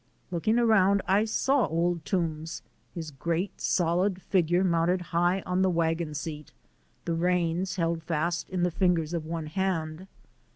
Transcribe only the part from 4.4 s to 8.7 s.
mounted high on the wagon seat, the reins held fast in